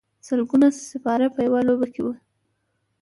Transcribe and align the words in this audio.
سلګونه 0.27 0.67
سپاره 0.91 1.27
په 1.33 1.39
یوه 1.47 1.59
لوبه 1.67 1.87
کې 1.93 2.01
وي. 2.05 2.15